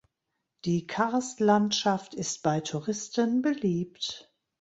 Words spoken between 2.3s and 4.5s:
bei Touristen beliebt.